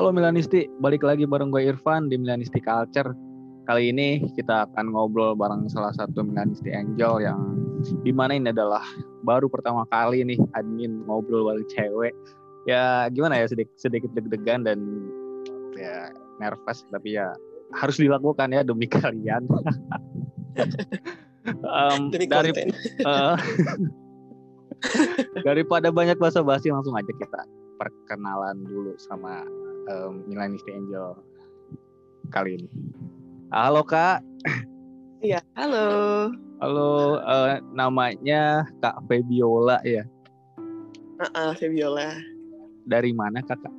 [0.00, 3.12] Halo Milanisti, balik lagi bareng gue Irfan di Milanisti Culture.
[3.68, 7.60] Kali ini kita akan ngobrol bareng salah satu Milanisti Angel yang
[8.00, 8.80] di mana ini adalah
[9.28, 12.16] baru pertama kali nih admin ngobrol bareng cewek.
[12.64, 14.80] Ya gimana ya sedikit, sedikit deg-degan dan
[15.76, 16.08] ya
[16.40, 17.36] nervous tapi ya
[17.76, 19.44] harus dilakukan ya demi kalian.
[21.60, 22.56] um, Demi dari
[23.04, 23.36] eh,
[25.44, 27.44] daripada banyak bahasa basi langsung aja kita
[27.76, 29.44] perkenalan dulu sama
[29.90, 31.18] um, Milanisti Angel
[32.30, 32.68] kali ini.
[33.50, 34.22] Halo Kak,
[35.20, 36.30] Iya, halo.
[36.62, 40.06] halo eh, namanya Kak Febiola ya.
[41.20, 42.16] Heeh, Febiola.
[42.86, 43.74] Dari mana Kakak?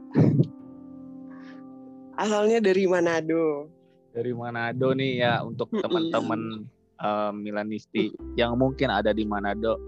[2.19, 3.71] Asalnya dari Manado.
[4.11, 6.67] Dari Manado nih ya untuk teman-teman
[7.01, 9.79] um, Milanisti yang mungkin ada di Manado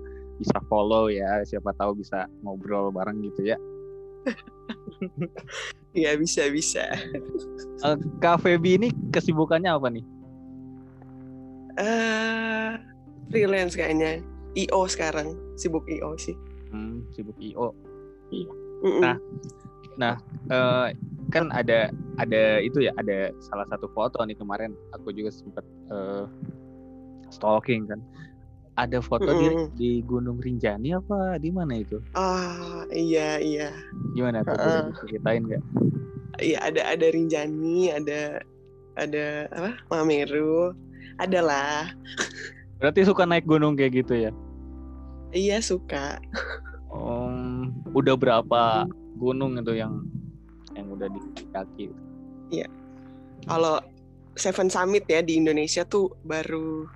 [0.41, 3.57] bisa follow ya, siapa tahu bisa ngobrol bareng gitu ya.
[5.93, 6.85] Iya, bisa bisa.
[7.83, 10.05] Eh, Kak Febi ini kesibukannya apa nih?
[11.77, 12.71] Eh,
[13.29, 14.23] freelance kayaknya.
[14.53, 16.37] IO sekarang, sibuk IO sih.
[16.69, 17.73] Hmm, sibuk IO.
[18.85, 19.17] Mm-mm.
[19.97, 20.15] Nah,
[20.49, 20.87] eh,
[21.33, 21.89] kan ada
[22.21, 26.25] ada itu ya ada salah satu foto nih kemarin aku juga sempat eh,
[27.33, 27.99] stalking kan
[28.73, 29.67] ada foto di, Mm-mm.
[29.77, 33.69] di Gunung Rinjani apa di mana itu Ah, iya iya.
[34.13, 35.63] gimana tuh boleh diceritain nggak
[36.41, 38.41] Iya, ada ada Rinjani, ada
[38.97, 39.71] ada apa?
[39.93, 40.73] Mameru.
[41.21, 41.93] Adalah.
[42.81, 44.31] berarti suka naik gunung kayak gitu ya
[45.29, 46.17] Iya, suka.
[46.89, 48.85] Om, udah berapa
[49.17, 50.05] gunung itu yang
[50.73, 51.19] yang udah di
[51.53, 51.89] kaki
[53.45, 53.77] Kalau
[54.33, 56.89] Seven Summit ya di Indonesia tuh baru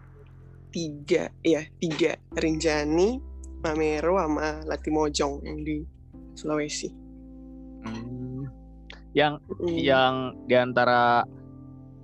[0.77, 3.17] tiga, ya tiga Rinjani,
[3.65, 5.81] Mameru, sama Latimojong yang di
[6.37, 6.93] Sulawesi.
[7.81, 8.45] Hmm.
[9.17, 9.77] yang Mm.
[9.81, 11.25] yang di antara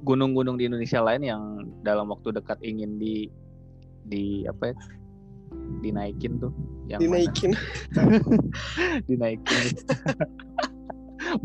[0.01, 1.43] gunung-gunung di Indonesia lain yang
[1.85, 3.29] dalam waktu dekat ingin di
[4.09, 4.75] di apa ya,
[5.85, 6.49] dinaikin tuh
[6.89, 7.53] yang dinaikin.
[9.09, 9.63] dinaikin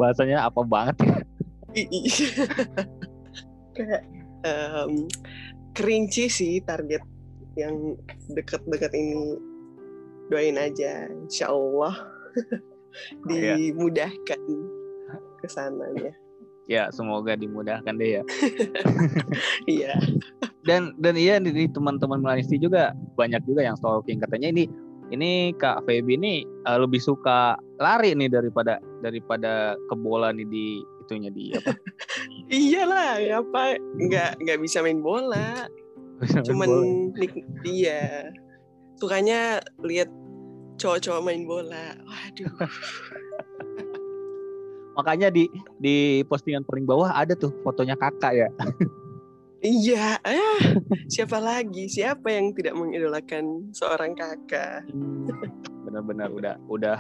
[0.01, 1.13] bahasanya apa banget ya
[3.77, 4.03] Kayak
[4.43, 5.07] em,
[5.71, 7.05] kerinci sih target
[7.59, 7.99] yang
[8.31, 9.37] deket-deket ini.
[10.31, 11.95] Doain aja, insya Allah.
[13.31, 13.55] Iya.
[13.55, 14.41] dimudahkan
[15.39, 16.13] ke sananya.
[16.69, 18.23] ya semoga dimudahkan deh ya.
[19.71, 19.97] Iya.
[20.67, 24.21] dan dan iya di, teman-teman Melanisti juga banyak juga yang stalking.
[24.21, 24.65] Katanya ini
[25.09, 30.67] ini Kak Feby ini eh, lebih suka lari nih daripada daripada ke bola nih di
[31.09, 31.73] itunya di apa?
[32.53, 35.73] Iyalah, apa nggak nggak bisa main bola,
[36.49, 36.69] cuman
[37.15, 38.35] nik- iya
[38.99, 40.11] sukanya lihat
[40.79, 41.95] cowok-cowok main bola.
[42.07, 42.51] Waduh,
[44.99, 45.47] makanya di
[45.79, 48.49] di postingan paling bawah ada tuh fotonya kakak ya
[49.63, 50.19] iya.
[50.23, 50.59] Ah,
[51.11, 51.91] siapa lagi?
[51.91, 54.87] Siapa yang tidak mengidolakan seorang kakak?
[55.89, 56.99] benar-benar udah udah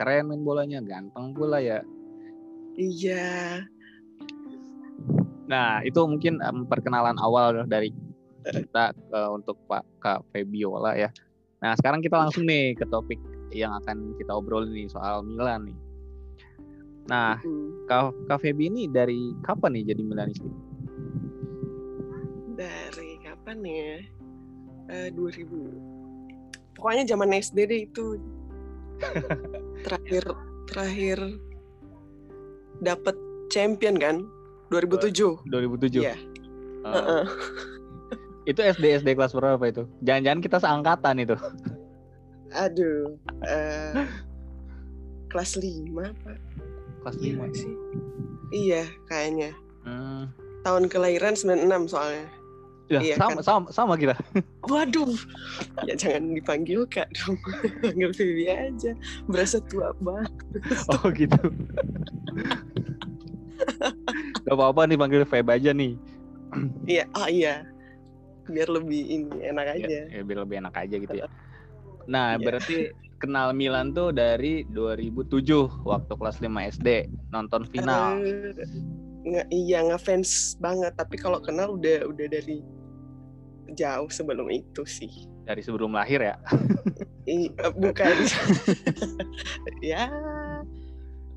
[0.00, 1.84] keren main bolanya ganteng pula ya
[2.80, 3.60] Iya.
[5.44, 7.92] Nah, itu mungkin em, perkenalan awal dari
[8.44, 11.10] kita eh, untuk Pak Kak Febiola ya.
[11.60, 13.20] Nah, sekarang kita langsung nih ke topik
[13.52, 15.78] yang akan kita obrolin nih soal Milan nih.
[17.10, 17.84] Nah, Hmm.
[17.90, 20.46] Kak, Kak Febi ini dari kapan nih jadi Milanisti?
[22.54, 23.98] Dari kapan ya?
[24.90, 26.76] Eh 2000.
[26.78, 28.16] Pokoknya zaman SD deh itu.
[29.84, 30.24] terakhir
[30.70, 31.18] terakhir
[32.78, 33.16] dapat
[33.50, 34.22] champion kan?
[34.70, 35.50] 2007.
[35.50, 36.04] 2007.
[36.04, 36.14] Iya.
[36.14, 37.24] Eh, Heeh.
[38.44, 39.82] Itu SD SD kelas berapa itu?
[40.00, 41.36] Jangan-jangan kita seangkatan itu.
[42.50, 43.14] Aduh.
[43.44, 44.04] eh,
[45.28, 45.62] kelas 5
[46.02, 46.30] apa?
[47.00, 47.38] Kelas Iya 5.
[47.38, 47.72] nggak sih?
[48.50, 49.50] Iya, kayaknya.
[49.82, 50.28] Hmm.
[50.60, 52.26] Tahun kelahiran 96 soalnya.
[52.90, 53.44] Ya, Iya, sama, kan?
[53.46, 54.18] sama sama kita.
[54.66, 55.14] Waduh.
[55.86, 57.38] Ya jangan dipanggil Kak dong.
[57.86, 58.90] Panggil Vivi aja.
[59.24, 60.34] Berasa tua banget.
[60.90, 61.38] Oh gitu.
[64.42, 65.94] Gak apa-apa nih panggil Feb aja nih.
[66.82, 67.62] Iya, ah iya.
[68.50, 70.00] Biar lebih ini enak Ya, aja.
[70.10, 71.26] ya, biar lebih enak aja gitu ya.
[72.04, 72.42] Nah, Iya.
[72.42, 72.76] berarti
[73.16, 76.88] kenal Milan tuh dari 2007 waktu kelas 5 SD
[77.30, 78.18] nonton final.
[78.18, 78.52] Eh,
[79.20, 82.64] nggak iya ngefans banget tapi kalau kenal udah udah dari
[83.70, 85.12] jauh sebelum itu sih
[85.44, 86.36] dari sebelum lahir ya.
[87.28, 88.16] I, eh, bukan
[89.84, 90.08] ya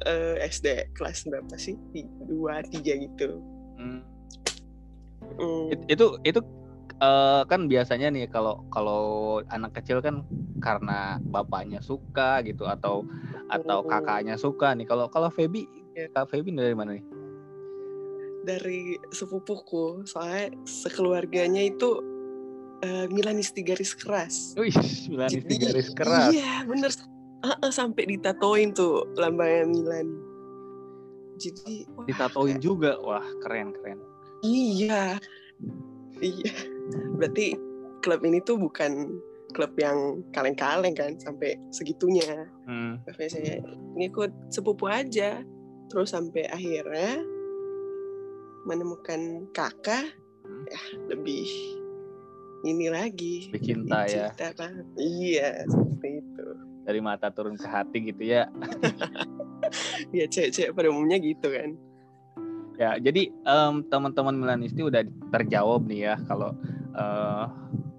[0.07, 1.75] eh, SD kelas berapa sih
[2.24, 3.44] dua tiga gitu
[3.75, 4.00] Hmm.
[5.36, 6.39] Hmm, It- Itu itu
[7.01, 10.25] eh, kan biasanya nih kalau kalau anak kecil kan
[10.61, 13.07] karena bapaknya suka gitu atau
[13.49, 13.87] atau Oh.
[13.87, 14.85] kakaknya suka nih.
[14.87, 16.09] Kalau kalau Feby Ya.
[16.09, 17.05] Kak Feby dari mana nih?
[18.43, 22.01] Dari sepupuku, soalnya sekeluarganya itu
[22.81, 24.57] uh, Milanisti garis keras.
[24.57, 24.73] Wih,
[25.05, 26.33] Milanisti garis keras.
[26.33, 26.89] Iya, bener.
[27.45, 30.07] Uh, uh, sampai ditatoin tuh lambangnya Milan.
[31.37, 34.01] Jadi wah, ditatoin juga, wah keren keren.
[34.41, 35.21] Iya,
[36.25, 36.53] iya.
[37.17, 37.55] Berarti
[38.03, 39.15] klub ini tuh bukan
[39.53, 42.49] klub yang kaleng-kaleng kan sampai segitunya.
[42.65, 42.99] Hmm.
[43.13, 43.61] Saya
[43.95, 45.45] ngikut sepupu aja,
[45.93, 47.21] terus sampai akhirnya
[48.65, 50.09] menemukan kakak,
[50.43, 50.65] hmm.
[50.67, 50.81] ya
[51.13, 51.47] lebih
[52.63, 53.51] ini lagi.
[53.51, 54.31] Lebih cinta ya.
[54.33, 54.85] Cinta banget.
[54.97, 56.47] Iya, seperti itu.
[56.83, 58.47] Dari mata turun ke hati gitu ya.
[60.17, 61.75] ya cewek-cewek pada umumnya gitu kan.
[62.73, 66.57] Ya, jadi um, teman-teman Milanisti udah terjawab nih ya kalau
[66.97, 67.45] uh,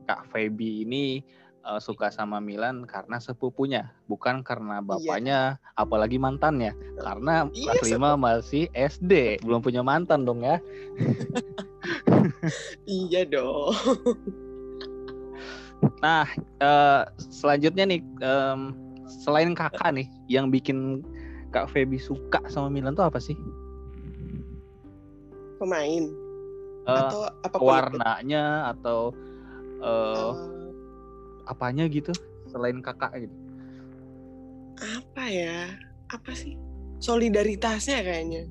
[0.05, 1.25] Kak Feby ini
[1.65, 4.87] uh, suka sama Milan karena sepupunya, bukan karena iya.
[4.87, 5.81] bapaknya, iya.
[5.81, 6.73] apalagi mantannya.
[7.01, 10.61] Karena iya, kelas 5 masih SD, belum punya mantan dong ya.
[13.09, 13.75] iya dong.
[16.01, 16.29] Nah,
[16.65, 18.73] uh, selanjutnya nih, um,
[19.09, 21.05] selain kakak nih, yang bikin
[21.53, 23.37] Kak Feby suka sama Milan tuh apa sih?
[25.61, 26.24] Pemain.
[26.85, 29.17] Uh, atau apa warnanya atau
[29.81, 30.33] uh, uh,
[31.49, 32.13] apanya gitu
[32.53, 33.37] selain kakak gitu?
[34.81, 35.73] Apa ya?
[36.13, 36.61] Apa sih?
[37.01, 38.45] Solidaritasnya kayaknya.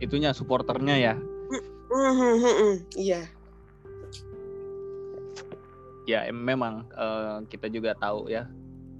[0.00, 1.14] Itunya supporternya ya?
[2.96, 3.22] Iya.
[6.08, 8.48] Ya memang uh, kita juga tahu ya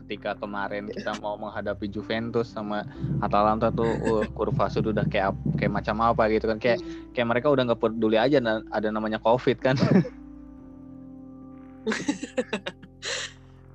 [0.09, 2.81] ketika kemarin kita mau menghadapi Juventus sama
[3.21, 6.81] Atalanta tuh uh, kurva sudah udah kayak kayak macam apa gitu kan kayak
[7.13, 8.41] kayak mereka udah nggak peduli aja
[8.73, 9.77] ada namanya covid kan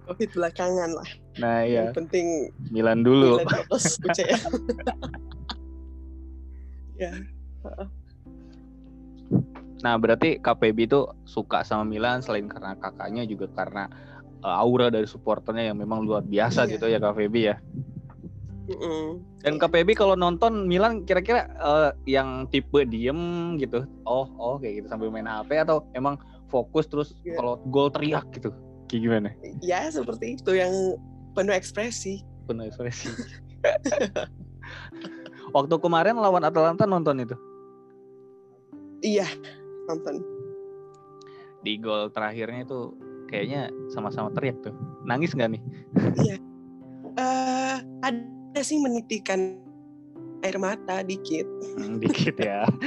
[0.03, 1.09] Covid belakangan lah.
[1.39, 1.87] Nah iya.
[1.87, 3.39] Yang penting Milan dulu.
[3.39, 3.97] Milan terus,
[6.99, 7.09] ya.
[9.79, 13.87] Nah berarti KPB itu suka sama Milan selain karena kakaknya juga karena
[14.43, 16.71] uh, aura dari supporternya yang memang luar biasa iya.
[16.77, 17.57] gitu ya KPB ya.
[18.63, 19.19] Mm-mm.
[19.43, 24.87] Dan KPB kalau nonton Milan kira-kira uh, yang tipe diem gitu, oh oh kayak gitu
[24.87, 26.15] sambil main HP atau emang
[26.53, 27.33] fokus terus yeah.
[27.41, 28.53] kalau gol teriak gitu
[28.85, 29.29] kayak gimana
[29.65, 30.69] ya seperti itu yang
[31.33, 33.09] penuh ekspresi penuh ekspresi
[35.57, 37.33] waktu kemarin lawan Atalanta nonton itu
[39.01, 39.25] iya
[39.89, 40.21] nonton
[41.65, 42.93] di gol terakhirnya itu
[43.33, 44.77] kayaknya sama-sama teriak tuh.
[45.09, 45.61] Nangis nggak nih?
[46.21, 46.37] Iya.
[47.17, 49.57] Uh, ada sih menitikan
[50.45, 51.49] air mata dikit.
[51.73, 52.69] Hmm, dikit ya.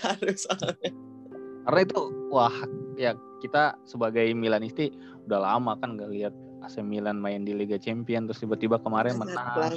[0.00, 0.48] Harus
[1.70, 2.00] karena itu
[2.32, 2.52] wah
[2.96, 4.90] ya kita sebagai Milanisti
[5.28, 6.34] udah lama kan nggak lihat
[6.66, 9.48] AC Milan main di Liga Champion terus tiba-tiba kemarin Sangat menang.
[9.54, 9.68] lama.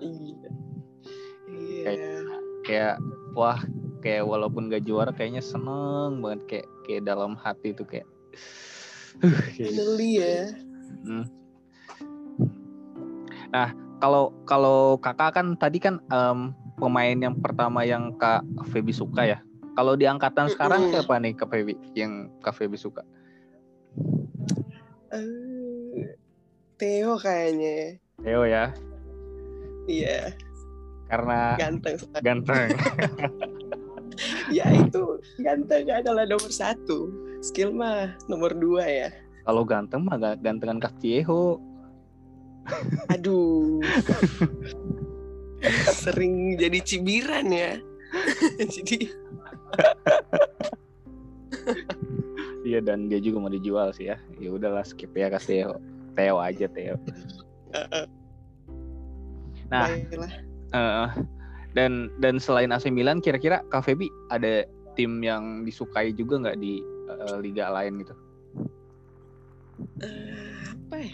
[0.00, 0.50] iya.
[1.86, 2.00] Kayak,
[2.66, 2.94] kayak
[3.36, 3.60] wah
[4.06, 8.06] kayak walaupun gak juara kayaknya seneng banget kayak kayak dalam hati itu kayak
[9.58, 10.54] Finally ya
[11.02, 11.26] hmm.
[13.50, 19.24] nah kalau kalau kakak kan tadi kan um, pemain yang pertama yang Kak Feby suka
[19.24, 19.38] ya.
[19.76, 23.04] Kalau di angkatan sekarang siapa nih Kak Feby yang Kak Feby suka?
[25.12, 26.12] Uh,
[26.76, 28.00] Theo kayaknya.
[28.20, 28.72] Theo ya.
[29.88, 30.36] Iya.
[31.08, 31.96] Karena ganteng.
[32.20, 32.68] Ganteng.
[34.52, 37.10] ya itu ganteng adalah nomor satu.
[37.44, 39.08] Skill mah nomor dua ya.
[39.46, 41.62] Kalau ganteng mah gantengan Castillejo.
[43.14, 43.78] Aduh.
[45.92, 47.80] sering jadi cibiran ya
[48.74, 48.98] jadi
[52.66, 55.76] iya dan dia juga mau dijual sih ya ya udahlah skip ya kasih
[56.14, 56.96] Theo aja Theo
[59.66, 59.90] nah
[60.70, 61.08] uh,
[61.76, 64.64] dan dan selain AC Milan kira-kira KVB ada
[64.96, 66.80] tim yang disukai juga nggak di
[67.12, 68.14] uh, liga lain gitu
[70.00, 71.12] uh, apa ya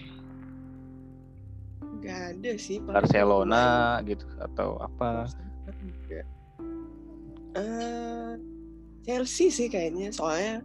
[2.02, 2.82] Gak ada sih.
[2.82, 3.62] Barcelona
[4.02, 4.10] main.
[4.10, 5.30] gitu atau apa?
[7.54, 8.34] Uh,
[9.06, 10.64] Chelsea sih kayaknya soalnya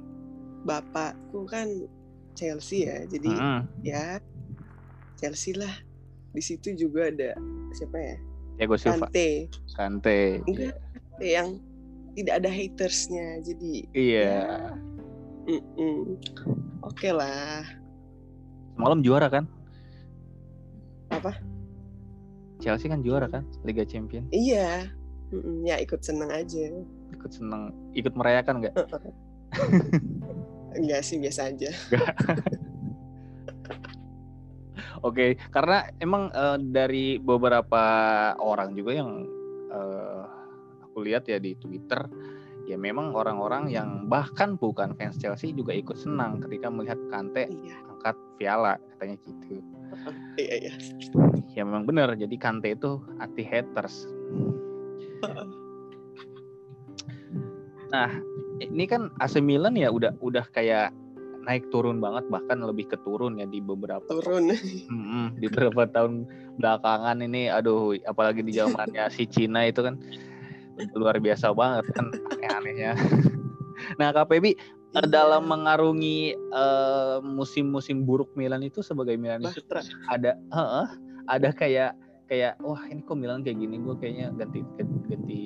[0.66, 1.68] bapakku kan
[2.32, 3.62] Chelsea ya jadi hmm.
[3.84, 4.06] ya
[5.20, 5.74] Chelsea lah
[6.32, 7.36] di situ juga ada
[7.76, 8.18] siapa ya
[8.58, 9.08] Thiago Silva.
[9.08, 9.30] Kante.
[9.78, 10.76] Kante enggak
[11.22, 11.42] yeah.
[11.42, 11.62] yang
[12.18, 14.34] tidak ada hatersnya jadi iya.
[15.46, 15.62] yeah.
[16.82, 17.62] oke okay lah.
[18.78, 19.46] Malam juara kan?
[21.14, 21.38] Apa?
[22.58, 23.46] Chelsea kan juara kan?
[23.62, 24.26] Liga Champion.
[24.34, 24.90] Iya.
[25.62, 26.74] Ya ikut seneng aja.
[27.14, 28.74] Ikut seneng ikut merayakan nggak?
[30.74, 31.70] Enggak sih biasa aja
[35.08, 37.80] Oke, karena emang uh, dari beberapa
[38.44, 39.24] orang juga yang
[39.72, 40.28] uh,
[40.84, 42.04] aku lihat ya di Twitter,
[42.68, 47.80] ya memang orang-orang yang bahkan bukan fans Chelsea juga ikut senang ketika melihat Kante iya.
[47.88, 49.64] angkat Piala katanya gitu.
[50.36, 50.74] Iya iya.
[51.56, 52.12] Ya memang benar.
[52.20, 54.12] Jadi Kante itu anti haters.
[57.88, 58.12] Nah,
[58.60, 60.92] ini kan AC Milan ya udah udah kayak
[61.48, 64.52] naik turun banget bahkan lebih ke turun ya di beberapa turun.
[64.92, 66.28] Hmm, di beberapa tahun
[66.60, 69.96] belakangan ini aduh apalagi di zamannya si Cina itu kan
[70.94, 72.94] luar biasa banget kan aneh-anehnya.
[74.02, 75.06] Nah KPB eh, iya.
[75.06, 79.62] dalam mengarungi uh, musim-musim buruk Milan itu sebagai Milan itu
[80.10, 80.90] ada uh,
[81.30, 81.94] ada kayak
[82.26, 83.78] kayak wah ini kok Milan kayak gini?
[83.78, 84.66] Gue kayaknya ganti
[85.06, 85.42] ganti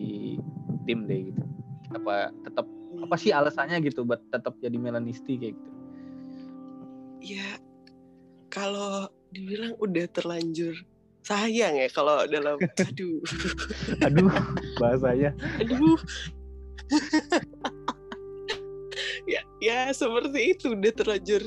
[0.87, 1.43] tim deh gitu.
[1.91, 2.63] Apa tetap
[3.03, 5.80] apa sih alasannya gitu buat tetap jadi Milanisti kayak gitu
[7.21, 7.61] ya
[8.51, 10.75] kalau dibilang udah terlanjur
[11.21, 13.21] sayang ya kalau dalam aduh.
[14.09, 14.33] Aduh
[14.81, 15.31] bahasanya.
[15.61, 15.97] Aduh.
[19.29, 20.73] Ya ya seperti itu.
[20.73, 21.41] Udah terlanjur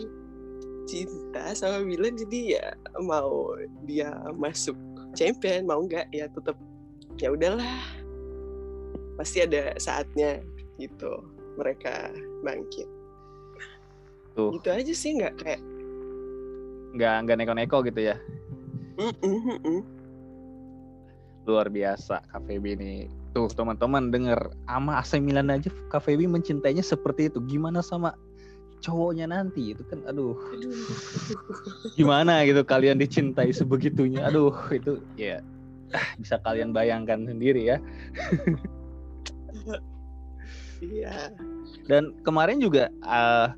[0.87, 2.66] cinta sama Milan jadi ya
[3.02, 3.52] mau
[3.85, 4.78] dia masuk
[5.19, 6.57] champion mau nggak ya tetap
[7.19, 7.83] ya udahlah.
[9.19, 10.43] Pasti ada saatnya
[10.78, 11.23] gitu
[11.59, 12.11] mereka
[12.43, 12.94] bangkit
[14.35, 14.50] Tuh.
[14.59, 15.61] Gitu aja sih nggak kayak
[16.95, 18.17] nggak nggak neko-neko gitu ya.
[21.47, 22.93] Luar biasa KVB ini.
[23.35, 27.43] Tuh teman-teman denger ama AC Milan aja KVB mencintainya seperti itu.
[27.47, 28.14] Gimana sama
[28.85, 30.37] cowoknya nanti itu kan aduh.
[30.55, 30.75] aduh.
[31.99, 34.26] Gimana gitu kalian dicintai sebegitunya.
[34.31, 35.43] Aduh itu ya
[35.95, 37.79] ah, bisa kalian bayangkan sendiri ya.
[40.83, 41.33] Iya.
[41.88, 43.53] Dan kemarin juga uh,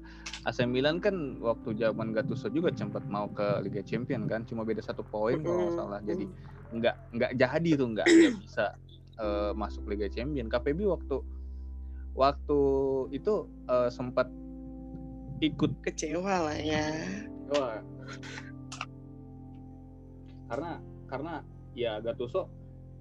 [0.47, 4.79] AC Milan kan waktu zaman Gattuso juga sempat mau ke Liga Champion kan cuma beda
[4.79, 6.01] satu poin kalau nggak salah.
[6.07, 6.25] Jadi
[6.71, 8.07] nggak nggak jadi tuh nggak
[8.47, 8.79] bisa
[9.19, 10.47] uh, masuk Liga Champion.
[10.47, 11.19] KPB waktu
[12.15, 12.61] waktu
[13.11, 14.31] itu uh, sempat
[15.43, 15.83] ikut.
[15.83, 16.95] Kecewa lah ya.
[20.47, 20.79] Karena
[21.11, 21.35] karena
[21.75, 22.47] ya Gattuso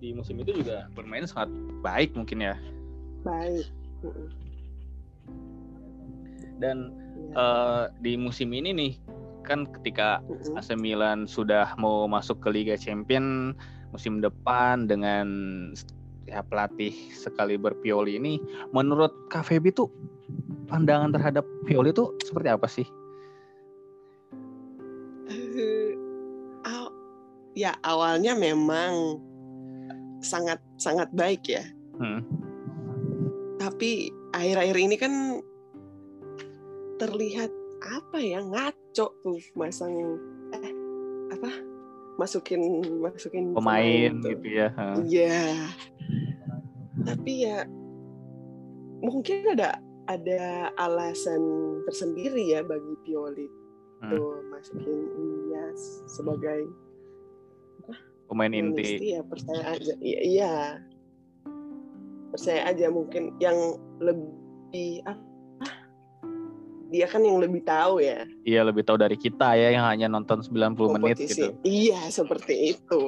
[0.02, 1.54] di musim itu juga bermain sangat
[1.86, 2.58] baik mungkin ya.
[3.22, 3.70] Baik.
[6.58, 7.04] Dan
[7.36, 8.93] uh, di musim ini nih
[9.45, 10.25] kan ketika
[10.57, 13.53] AC Milan sudah mau masuk ke Liga Champion
[13.93, 15.27] musim depan dengan
[16.25, 18.41] ya pelatih sekali berpioli ini
[18.74, 19.89] menurut KVB tuh
[20.65, 22.88] pandangan terhadap Pioli itu seperti apa sih?
[26.65, 26.89] Uh,
[27.53, 29.22] ya awalnya memang
[30.25, 31.63] sangat sangat baik ya.
[32.01, 32.25] Hmm.
[33.62, 35.13] Tapi akhir-akhir ini kan
[36.96, 37.52] terlihat
[37.84, 39.94] apa ya ngaco tuh masang
[40.56, 40.74] eh
[41.36, 41.52] apa
[42.16, 44.72] masukin masukin pemain gitu ya
[45.04, 45.68] iya
[47.04, 47.68] tapi ya
[49.04, 51.42] mungkin ada ada alasan
[51.86, 53.48] tersendiri ya bagi Pioli
[54.02, 54.10] hmm.
[54.10, 55.00] tuh masukin
[55.52, 55.64] iya
[56.08, 56.72] sebagai
[57.84, 57.96] apa?
[58.32, 60.54] pemain inti ya percaya aja iya, iya
[62.32, 63.58] percaya aja mungkin yang
[64.00, 65.35] lebih apa
[66.96, 68.24] dia kan yang lebih tahu ya.
[68.48, 70.96] Iya, lebih tahu dari kita ya yang hanya nonton 90 Kompetisi.
[70.96, 71.48] menit gitu.
[71.68, 73.02] Iya, seperti itu.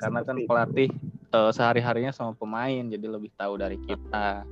[0.00, 0.88] Karena kan pelatih
[1.36, 4.48] uh, sehari-harinya sama pemain jadi lebih tahu dari kita.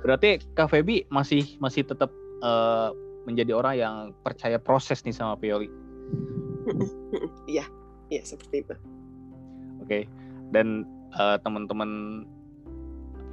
[0.00, 2.08] Berarti Kak Feby masih masih tetap
[2.40, 2.94] uh,
[3.28, 5.68] menjadi orang yang percaya proses nih sama Pioli.
[7.50, 7.66] Iya,
[8.08, 8.74] iya seperti itu.
[9.82, 9.86] Oke.
[9.86, 10.02] Okay.
[10.54, 10.86] Dan
[11.18, 12.22] uh, teman-teman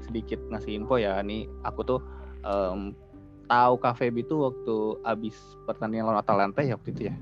[0.03, 1.99] sedikit ngasih info ya, nih aku tuh
[2.41, 2.97] um,
[3.49, 7.15] tahu KVB itu waktu habis pertandingan lawan Atalanta ya waktu itu ya.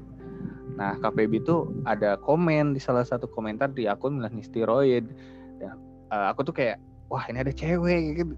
[0.76, 5.08] Nah KVB itu ada komen di salah satu komentar di akun Milan Steroid.
[5.58, 5.80] Dan
[6.12, 8.36] uh, aku tuh kayak wah ini ada cewek gitu.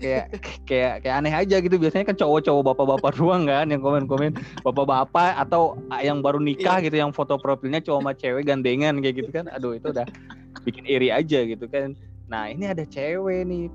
[0.00, 0.32] kayak
[0.68, 4.32] kayak kayak aneh aja gitu biasanya kan cowok-cowok bapak-bapak ruang kan yang komen-komen
[4.64, 6.88] bapak-bapak atau yang baru nikah iya.
[6.88, 10.08] gitu yang foto profilnya cowok sama cewek gandengan kayak gitu kan aduh itu udah
[10.64, 11.92] bikin iri aja gitu kan
[12.32, 13.68] nah ini ada cewek nih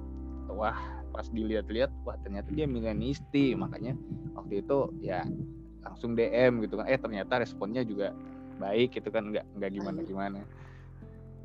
[0.50, 3.58] wah pas dilihat-lihat wah ternyata dia milenisti.
[3.58, 3.98] Makanya
[4.38, 5.26] waktu itu ya
[5.82, 6.86] langsung DM gitu kan.
[6.86, 8.14] Eh ternyata responnya juga
[8.62, 9.34] baik gitu kan.
[9.34, 10.40] Nggak nggak gimana gimana.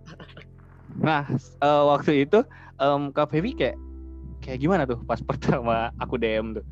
[0.93, 1.25] Nah
[1.65, 2.45] uh, waktu itu
[2.77, 3.81] um, Kak Feby kayak
[4.45, 6.67] kayak gimana tuh pas pertama aku DM tuh?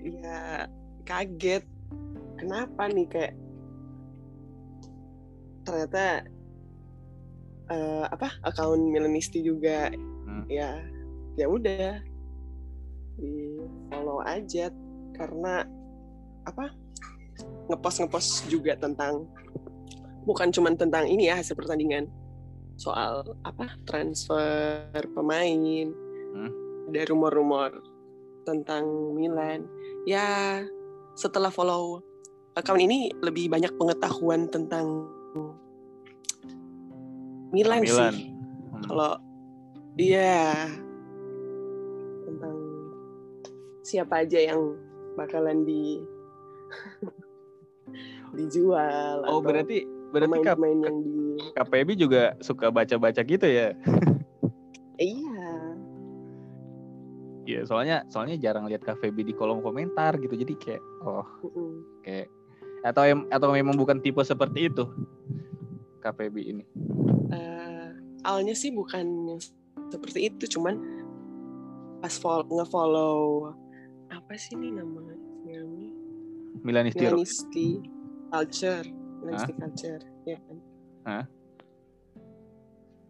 [0.00, 0.64] Ya
[1.04, 1.68] kaget.
[2.40, 3.36] Kenapa nih kayak
[5.68, 6.24] ternyata
[7.68, 9.92] uh, apa akun Milenisti juga
[10.28, 10.44] hmm.
[10.52, 10.76] ya
[11.40, 12.04] ya udah
[13.16, 13.58] di
[13.88, 14.68] follow aja
[15.16, 15.64] karena
[16.44, 16.70] apa
[17.72, 19.26] ngepost ngepost juga tentang
[20.28, 22.06] bukan cuma tentang ini ya hasil pertandingan
[22.78, 25.88] soal apa transfer pemain
[26.28, 26.52] Hmm.
[26.92, 27.80] ada rumor-rumor
[28.44, 28.84] tentang
[29.16, 29.64] Milan
[30.04, 30.60] ya
[31.16, 32.04] setelah follow
[32.52, 35.08] account ini lebih banyak pengetahuan tentang
[37.48, 38.12] Milan, Milan.
[38.12, 38.84] sih Hmm.
[38.84, 39.12] kalau
[39.98, 40.70] iya
[42.22, 42.56] tentang
[43.82, 44.78] siapa aja yang
[45.18, 46.02] bakalan di
[48.38, 49.82] dijual Oh atau berarti
[50.14, 51.18] berarti pemain-pemain yang di
[51.52, 53.74] KPB juga suka baca-baca gitu ya?
[55.02, 55.50] iya
[57.48, 61.24] Iya soalnya soalnya jarang lihat KVB di kolom komentar gitu jadi kayak oh
[62.04, 62.28] kayak
[62.84, 64.84] atau em- atau memang bukan tipe seperti itu
[66.04, 66.64] KPB ini.
[67.32, 67.88] Eh,
[68.22, 69.40] awalnya sih bukan yang
[69.88, 70.76] seperti itu cuman
[71.98, 73.16] pas follow, nge-follow
[74.08, 75.16] apa sih ini namanya?
[75.44, 75.90] Namanya
[76.62, 77.00] Milanisti.
[77.00, 77.66] Milanisti
[78.28, 78.86] culture
[79.20, 80.58] Milanisti culture ya kan?
[81.08, 81.24] Hah?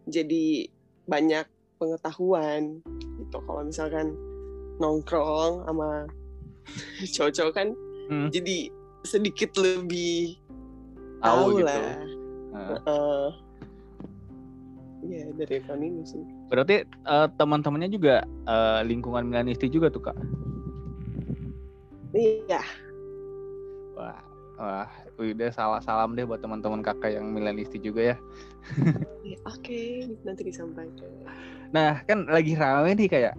[0.09, 0.65] jadi
[1.05, 1.45] banyak
[1.77, 2.81] pengetahuan
[3.21, 3.37] gitu.
[3.45, 4.17] Kalau misalkan
[4.81, 6.09] nongkrong sama
[7.15, 7.69] cowok-cowok kan
[8.09, 8.25] Hmm.
[8.33, 8.73] jadi
[9.05, 10.33] sedikit lebih
[11.21, 11.69] Tahu tahu gitu.
[11.69, 11.93] lah.
[12.49, 13.29] Nah, Eh,
[15.05, 20.17] Iya dari ini sih berarti eh, teman-temannya juga eh, lingkungan Milanisti juga tuh kak.
[22.17, 22.61] iya
[23.93, 24.17] Wah,
[24.55, 24.89] wah,
[25.19, 28.17] udah salah salam deh buat teman-teman kakak yang Milanisti juga ya.
[29.19, 29.79] Iya, oke
[30.23, 31.11] nanti disampaikan
[31.69, 33.35] Nah, kan lagi rame nih kayak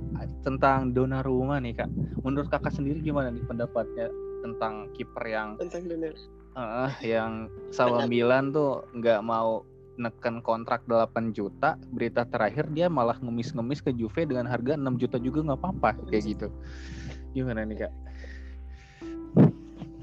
[0.47, 1.91] tentang Donnarumma nih kak.
[2.23, 4.07] Menurut kakak sendiri gimana nih pendapatnya
[4.45, 6.15] tentang kiper yang tentang donor
[6.51, 9.63] eh yang sama Milan tuh nggak mau
[10.01, 11.77] neken kontrak 8 juta.
[11.93, 16.25] Berita terakhir dia malah ngemis-ngemis ke Juve dengan harga 6 juta juga nggak apa-apa kayak
[16.25, 16.49] gitu.
[17.37, 17.93] Gimana nih kak?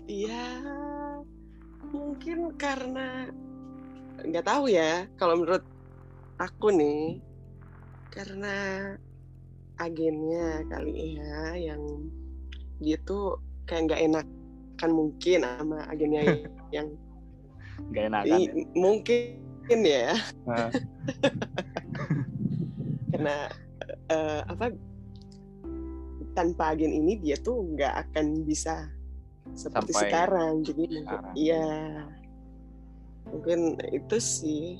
[0.07, 0.45] Iya,
[1.91, 3.27] mungkin karena
[4.23, 5.09] nggak tahu ya.
[5.19, 5.65] Kalau menurut
[6.39, 7.19] aku nih,
[8.13, 8.55] karena
[9.77, 11.81] agennya kali ya yang
[12.81, 13.37] dia tuh
[13.69, 14.25] kayak nggak enak
[14.77, 16.23] kan mungkin sama agennya
[16.75, 16.87] yang
[17.93, 18.27] Nggak enakan.
[18.29, 18.37] Ya?
[18.41, 18.69] i-
[19.67, 20.15] mungkin ya
[20.47, 20.71] Nah,
[23.11, 23.35] karena
[24.07, 24.71] eh, apa
[26.31, 28.87] tanpa agen ini dia tuh nggak akan bisa
[29.51, 31.33] seperti Sampai sekarang jadi sekarang.
[31.35, 31.67] iya
[33.27, 33.59] mungkin
[33.91, 34.79] itu sih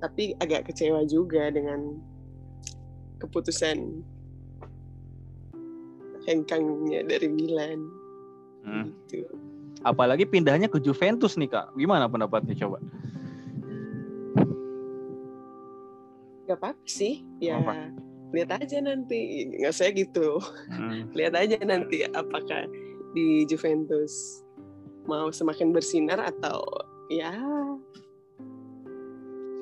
[0.00, 2.00] tapi agak kecewa juga dengan
[3.20, 4.00] keputusan
[6.24, 7.84] hengkangnya dari Milan
[8.64, 8.88] hmm.
[9.12, 9.36] gitu
[9.82, 11.74] Apalagi pindahnya ke Juventus nih kak.
[11.74, 12.78] Gimana pendapatnya coba?
[16.52, 17.88] Nggak apa-apa sih ya Apa?
[18.32, 20.36] lihat aja nanti nggak saya gitu
[20.68, 21.08] Hmm.
[21.18, 22.68] lihat aja nanti apakah
[23.12, 24.40] di Juventus
[25.04, 26.60] mau semakin bersinar atau
[27.08, 27.32] ya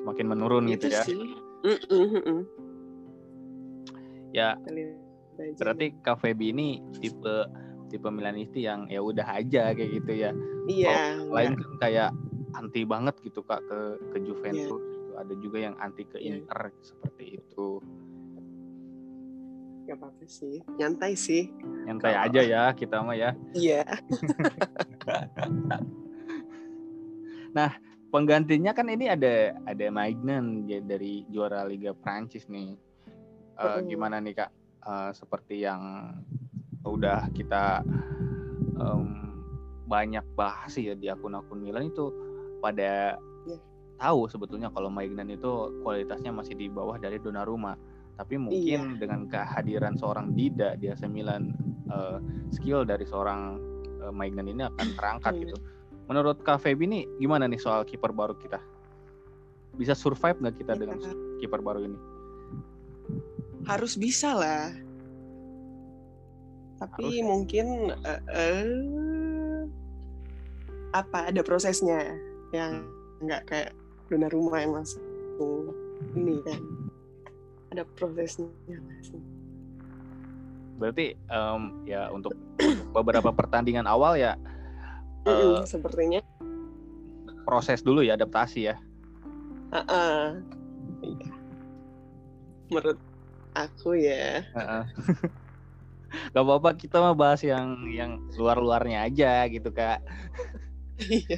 [0.01, 1.03] Semakin menurun itu gitu ya.
[1.05, 1.21] sih.
[4.33, 4.49] Ya
[5.57, 7.35] berarti KVB ini tipe
[7.87, 10.31] tipe Milanisti yang ya udah aja kayak gitu ya.
[10.65, 12.09] iya lain kan kayak
[12.53, 14.90] anti banget gitu kak ke ke Juventus gitu.
[15.21, 16.41] Ada juga yang anti ke Iya.
[16.41, 17.67] Inter seperti itu
[19.81, 21.49] nggak apa-apa sih nyantai sih
[21.83, 23.81] nyantai Kalau- aja ya kita mah ya iya
[28.11, 32.75] penggantinya kan ini ada ada Maignan ya, dari juara Liga Prancis nih
[33.51, 33.87] Eh, Mm-mm.
[33.87, 36.09] gimana nih kak Eh, seperti yang
[36.81, 37.85] udah kita
[38.73, 39.05] em,
[39.85, 42.09] banyak bahas ya di akun-akun Milan itu
[42.57, 43.21] pada.
[44.01, 47.77] Tahu sebetulnya kalau Maignan itu kualitasnya masih di bawah dari Donnarumma.
[48.17, 51.53] Tapi mungkin dengan kehadiran seorang Dida di AC Milan
[51.87, 52.17] eh,
[52.49, 53.61] skill dari seorang
[54.01, 55.41] eh, Maignan ini akan terangkat Iya.
[55.45, 55.57] gitu.
[56.09, 58.57] Menurut Kak Feby nih gimana nih soal kiper baru kita?
[59.77, 61.97] Bisa survive nggak kita dengan Ya, kiper baru ini?
[63.63, 64.73] Harus bisa lah.
[66.81, 67.23] Tapi Harus.
[67.23, 69.61] mungkin eh, eh,
[70.91, 72.11] apa ada prosesnya
[72.51, 72.83] yang
[73.23, 73.71] nggak kayak
[74.11, 75.71] Donnarumma yang langsung
[76.19, 76.59] ini kan.
[77.71, 79.23] Ada prosesnya langsung
[80.81, 82.33] berarti em, ya untuk
[82.89, 84.33] beberapa pertandingan awal ya
[85.29, 86.17] Mm-mm, sepertinya.
[87.45, 88.75] proses dulu ya adaptasi ya.
[89.69, 90.33] Ah
[91.05, 91.29] iya.
[92.73, 92.97] menurut
[93.53, 94.41] aku ya.
[94.57, 94.83] Heeh.
[96.33, 100.01] Gak apa-apa kita mah bahas yang yang luar-luarnya aja gitu kak.
[101.05, 101.37] iya.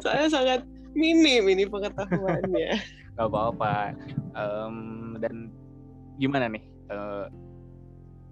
[0.00, 0.64] Saya sangat
[0.96, 2.72] minim ini pengetahuannya
[3.18, 3.98] Gak apa-apa.
[4.38, 4.76] Em,
[5.18, 5.50] dan
[6.22, 7.26] gimana nih eh,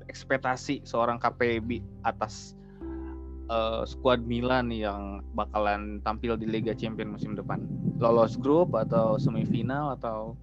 [0.06, 2.54] ekspektasi seorang KPB atas
[3.50, 7.66] uh, skuad Milan yang bakalan tampil di Liga Champions musim depan?
[7.98, 10.38] Lolos grup atau semifinal atau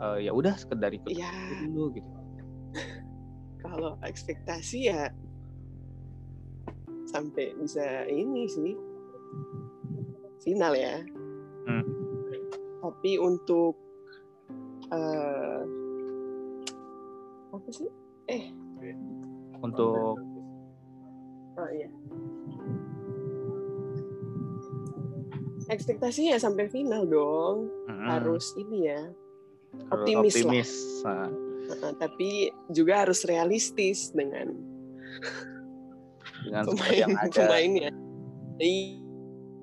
[0.00, 1.30] uh, ya udah sekedar ikut Ya,
[1.68, 2.08] dulu gitu.
[3.64, 5.12] kalau ekspektasi ya
[7.08, 8.72] sampai bisa ini sih
[10.44, 11.00] final ya.
[11.68, 11.84] Hmm.
[12.80, 13.76] Tapi untuk
[14.88, 15.60] eh
[17.52, 17.88] apa sih?
[18.28, 18.48] Eh,
[19.60, 20.16] Untuk
[21.58, 21.88] oh iya.
[25.68, 27.68] Ekspektasinya ya sampai final dong.
[27.84, 29.02] mm, Harus ini ya.
[29.92, 30.40] harus optimis lah.
[30.48, 30.70] optimis.
[31.68, 34.48] Nah, tapi juga harus realistis dengan
[36.48, 37.40] dengan seperti yang pemain ada.
[37.44, 37.90] pemainnya.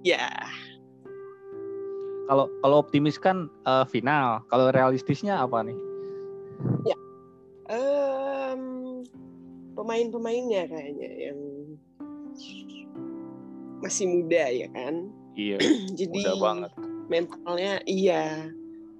[0.06, 0.26] Iya.
[2.26, 4.42] Kalau kalau optimis kan uh, final.
[4.50, 5.78] Kalau realistisnya apa nih?
[7.66, 9.02] Em,
[9.74, 11.40] pemain-pemainnya kayaknya yang
[13.82, 15.10] masih muda ya kan.
[15.34, 15.58] Iya,
[16.00, 16.72] Jadi mudah banget.
[17.06, 18.50] mentalnya iya,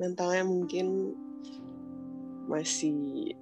[0.02, 1.14] mentalnya mungkin
[2.50, 3.34] masih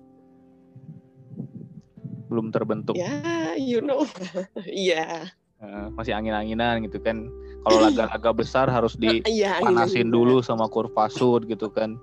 [2.32, 2.96] Belum terbentuk.
[3.00, 4.04] ya you know.
[4.68, 5.32] Iya.
[5.64, 7.32] Eh, masih angin-anginan gitu kan.
[7.64, 10.12] Kalau laga-laga besar harus Iya, dipanasin angin-anginan.
[10.12, 11.96] dulu sama kurva sud gitu kan.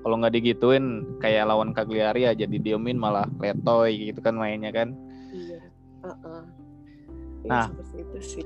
[0.00, 4.96] Kalau nggak digituin kayak lawan Cagliari aja didiemin malah letoy gitu kan mainnya kan.
[5.30, 5.60] Iya.
[7.46, 7.68] Nah.
[7.94, 8.44] itu sih.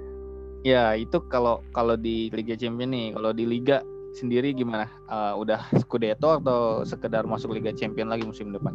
[0.65, 3.85] Ya itu kalau kalau di Liga Champions nih, kalau di Liga
[4.17, 4.89] sendiri gimana?
[5.09, 8.75] Eh, udah Scudetto atau sekedar masuk Liga Champions lagi musim depan?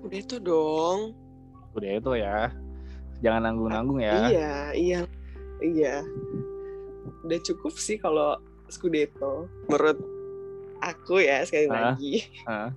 [0.00, 1.14] Udah itu dong.
[1.70, 2.50] Scudetto ya,
[3.20, 4.28] jangan nanggung-nanggung ya.
[4.28, 5.00] Iya, iya.
[5.60, 5.94] Iya.
[7.24, 8.40] Udah cukup sih kalau
[8.72, 9.48] Scudetto.
[9.68, 9.98] Menurut
[10.80, 12.72] aku ya sekali Ah, lagi ah.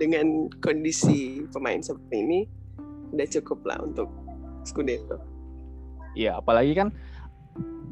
[0.00, 2.40] dengan kondisi pemain seperti ini
[3.12, 4.08] udah cukup lah untuk
[4.64, 5.20] Scudetto.
[6.16, 6.88] Iya, apalagi kan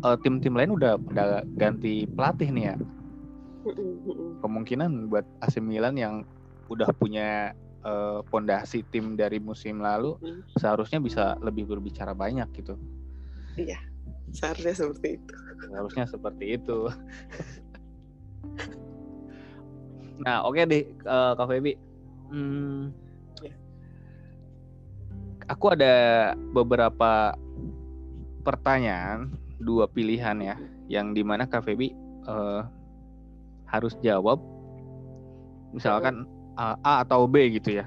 [0.00, 2.76] eh, tim-tim lain udah pada ganti pelatih nih ya.
[4.40, 6.22] Kemungkinan buat AC Milan yang
[6.70, 7.52] udah punya
[7.86, 10.42] eh, pondasi tim dari musim lalu Hmm.
[10.58, 12.74] seharusnya bisa lebih berbicara banyak gitu.
[14.34, 15.34] Seharusnya seperti itu.
[15.70, 16.78] Seharusnya seperti itu.
[20.26, 21.72] nah, oke deh eh, Kak Febi.
[22.26, 22.90] Hmm,
[23.44, 23.54] Ya.
[25.46, 27.38] Aku ada beberapa
[28.42, 29.30] pertanyaan,
[29.62, 30.56] dua pilihan ya,
[30.90, 31.94] yang di mana Kak Febi
[32.26, 32.62] eh,
[33.70, 34.42] harus jawab.
[35.70, 37.86] Misalkan A atau B gitu ya.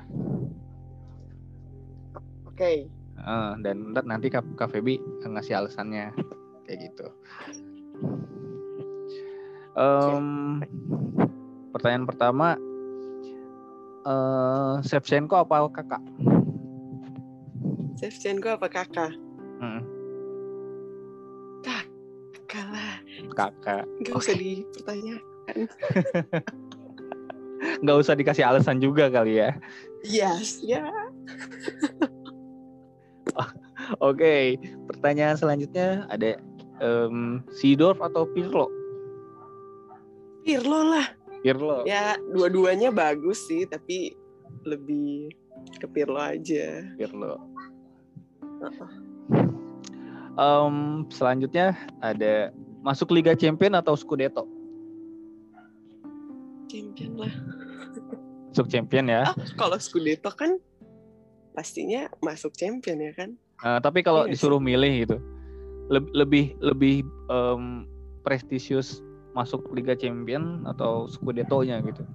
[2.45, 2.85] Oke.
[3.19, 6.13] Eh, dan ntar nanti Kak, Febi ngasih alasannya
[6.63, 7.05] kayak gitu.
[9.79, 10.59] Em,
[11.73, 12.47] pertanyaan pertama,
[14.05, 16.03] eh Shevchenko apa kakak?
[17.99, 19.11] Shevchenko apa kakak?
[19.59, 19.83] Hmm,
[22.49, 22.95] Kakak lah.
[23.35, 23.83] kakak.
[24.07, 25.57] Gak usah dipertanyakan.
[27.83, 29.51] Nggak usah dikasih alasan juga kali ya.
[30.07, 30.87] Yes, ya.
[34.05, 36.37] Oke, pertanyaan selanjutnya ada
[36.79, 38.69] em, Seedorf atau Pirlo?
[40.45, 41.07] Pirlo lah.
[41.41, 41.87] Pirlo.
[41.87, 44.13] Ya, dua-duanya bagus sih, tapi
[44.67, 45.31] lebih
[45.79, 46.85] ke Pirlo aja.
[46.95, 47.39] Pirlo.
[48.61, 48.91] Heeh.
[50.39, 52.53] Em, selanjutnya ada
[52.85, 54.47] masuk Liga Champion atau Scudetto?
[56.69, 57.33] Champion lah.
[58.53, 59.21] Masuk Champion ya.
[59.33, 60.61] Ah, kalau Scudetto kan
[61.57, 63.29] pastinya masuk champion ya kan?
[63.65, 64.37] Eh, tapi kalau sih.
[64.37, 65.17] disuruh milih gitu,
[65.91, 67.83] leb- lebih lebih em,
[68.23, 69.03] prestisius
[69.35, 72.07] masuk Liga Champion atau Scudetto-nya gitu.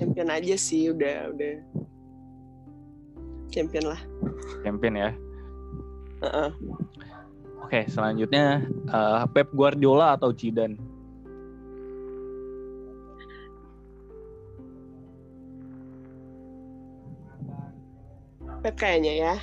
[0.00, 1.54] Champion aja sih, udah udah
[3.54, 4.00] champion lah.
[4.66, 5.10] Champion ya.
[6.20, 6.50] Heeh.
[7.70, 10.74] Oke, selanjutnya eh, Pep Guardiola atau Zidane?
[18.58, 19.34] Pep kayaknya ya,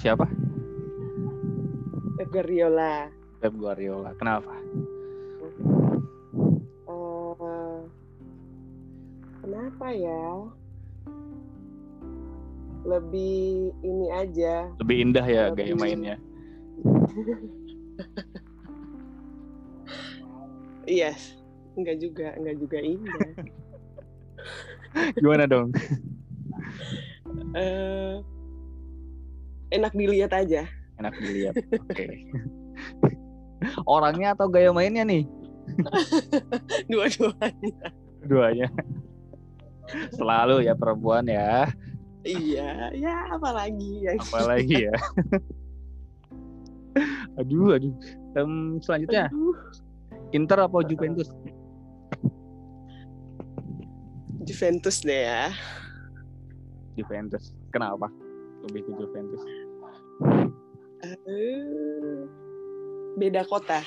[0.00, 0.24] Siapa?
[2.16, 3.12] Pep Guardiola.
[3.44, 4.16] Pep Guardiola.
[4.16, 4.56] Kenapa?
[6.88, 7.80] Eh,
[9.44, 10.56] kenapa ya?
[12.86, 14.68] Lebih ini aja.
[14.78, 16.16] Lebih indah ya gaya mainnya.
[20.88, 21.12] Iya,
[21.76, 23.28] enggak juga, enggak juga indah.
[25.20, 25.68] Gimana dong?
[27.52, 28.16] Eh,
[29.76, 30.64] enak dilihat aja.
[30.96, 31.60] Enak dilihat.
[31.60, 32.32] Oke.
[33.84, 35.28] Orangnya atau gaya mainnya nih?
[36.88, 37.92] Dua-duanya.
[38.24, 38.68] dua-duanya.
[40.16, 41.68] Selalu ya perempuan ya.
[42.28, 44.94] Iya, ya apalagi yang Apalagi ya.
[47.40, 47.94] aduh, aduh.
[48.36, 49.56] Em, selanjutnya Aduh,
[50.36, 51.32] Inter apa Juventus?
[54.44, 55.52] Juventus deh ya.
[57.00, 57.56] Juventus.
[57.72, 58.12] Kenapa?
[58.68, 59.42] Lebih ke Juventus.
[61.04, 62.26] Eh,
[63.16, 63.80] beda kota.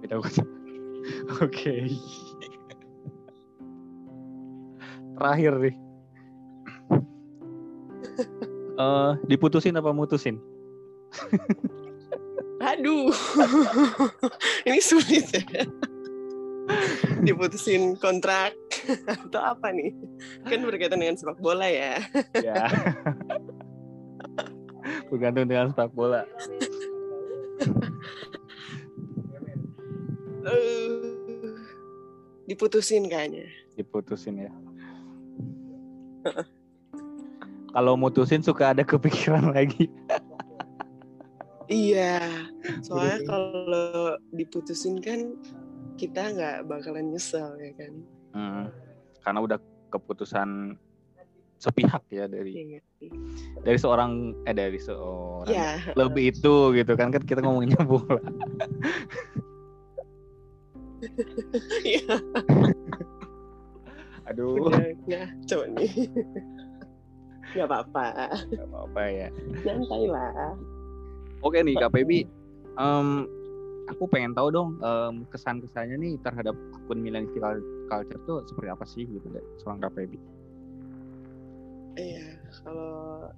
[0.00, 0.44] Beda kota.
[1.44, 1.90] Oke.
[5.18, 5.91] Terakhir nih.
[8.72, 10.40] Eh, diputusin apa mutusin?
[12.62, 13.12] Aduh,
[14.68, 15.44] ini sulit ya.
[17.20, 18.56] Diputusin kontrak
[19.04, 19.92] atau apa nih?
[20.46, 22.00] Kan berkaitan dengan sepak bola ya.
[22.38, 22.70] Ya.
[25.10, 26.24] Bergantung dengan sepak bola.
[30.42, 31.54] Eh,
[32.48, 33.46] diputusin kayaknya.
[33.76, 34.52] Diputusin ya.
[37.72, 39.88] Kalau mutusin suka ada kepikiran lagi.
[41.72, 42.20] Iya,
[42.86, 45.32] soalnya kalau diputusin kan
[45.96, 47.92] kita nggak bakalan nyesel ya kan.
[48.32, 48.64] Hmm,
[49.24, 49.58] karena udah
[49.92, 50.76] keputusan
[51.60, 52.80] sepihak ya dari Iya
[53.62, 58.18] dari seorang eh dari seorang Ya, lebih itu gitu kan kan kita ngomonginnya bola.
[61.86, 62.18] iya.
[64.26, 66.10] Aduh, Udah ngaco nih.
[67.52, 68.04] Nggak apa-apa,
[68.48, 69.28] nggak apa-apa ya.
[69.64, 70.56] nyantai lah.
[71.42, 72.24] Oke nih Kak Pebi,
[72.78, 73.08] em,
[73.90, 77.60] aku pengen tahu dong em, kesan-kesannya nih terhadap akun Millennial
[77.90, 80.18] Culture tuh seperti apa sih gitu deh, seorang Kak Pebi.
[81.92, 83.28] Iya, kalau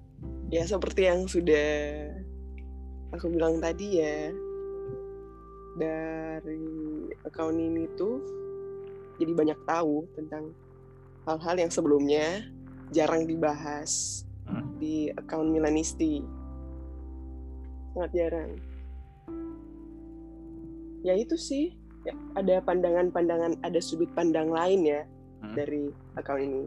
[0.46, 1.66] ya seperti yang sudah
[3.10, 4.30] aku bilang tadi ya,
[5.74, 6.62] dari
[7.26, 8.22] account ini tuh
[9.18, 10.54] jadi banyak tahu tentang
[11.26, 12.46] hal-hal yang sebelumnya
[12.90, 14.76] jarang dibahas Hmm.
[14.76, 16.20] di account Milanisti.
[17.96, 18.50] Sangat jarang.
[21.00, 25.02] Ya itu sih, ya, ada pandangan-pandangan, ada sudut pandang lain ya
[25.40, 25.54] Hmm.
[25.56, 26.64] dari account ini.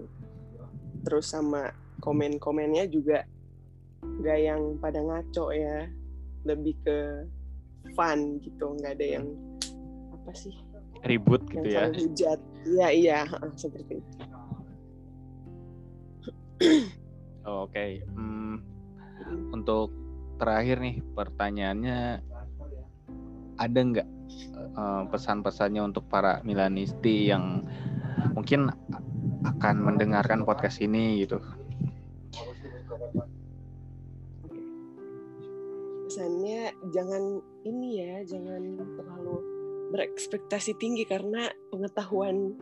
[1.05, 1.69] Terus sama
[2.01, 3.25] komen-komennya juga
[4.01, 5.89] nggak yang pada ngaco ya,
[6.45, 6.97] lebih ke
[7.93, 9.25] fun gitu, nggak ada yang
[10.13, 10.53] apa sih
[11.05, 11.83] Ribut yang gitu ya.
[11.93, 12.39] hujat.
[12.65, 13.19] Iya iya
[13.53, 14.13] seperti itu.
[17.47, 18.59] Oke, Hmm,
[19.53, 19.93] untuk
[20.37, 21.99] terakhir nih pertanyaannya
[23.57, 24.09] ada nggak
[24.77, 27.65] eh, pesan-pesannya untuk para Milanisti yang
[28.33, 28.69] mungkin
[29.45, 31.41] akan mendengarkan podcast ini gitu?
[36.07, 37.23] Pesannya jangan
[37.65, 38.61] ini ya, jangan
[38.97, 39.35] terlalu
[39.93, 42.57] berekspektasi tinggi karena pengetahuan